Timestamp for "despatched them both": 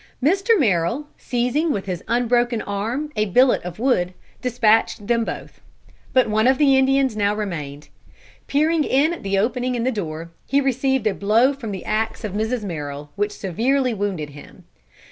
4.41-5.61